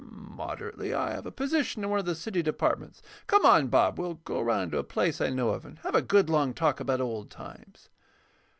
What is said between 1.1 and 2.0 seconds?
have a position in one